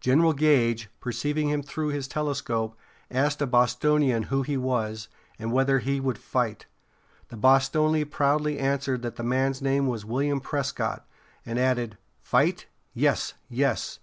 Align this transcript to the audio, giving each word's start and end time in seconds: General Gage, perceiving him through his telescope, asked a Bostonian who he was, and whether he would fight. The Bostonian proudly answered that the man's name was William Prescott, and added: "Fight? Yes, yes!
General 0.00 0.32
Gage, 0.32 0.88
perceiving 0.98 1.48
him 1.48 1.62
through 1.62 1.90
his 1.90 2.08
telescope, 2.08 2.74
asked 3.12 3.40
a 3.40 3.46
Bostonian 3.46 4.24
who 4.24 4.42
he 4.42 4.56
was, 4.56 5.06
and 5.38 5.52
whether 5.52 5.78
he 5.78 6.00
would 6.00 6.18
fight. 6.18 6.66
The 7.28 7.36
Bostonian 7.36 8.08
proudly 8.08 8.58
answered 8.58 9.02
that 9.02 9.14
the 9.14 9.22
man's 9.22 9.62
name 9.62 9.86
was 9.86 10.04
William 10.04 10.40
Prescott, 10.40 11.06
and 11.46 11.60
added: 11.60 11.96
"Fight? 12.20 12.66
Yes, 12.92 13.34
yes! 13.48 14.00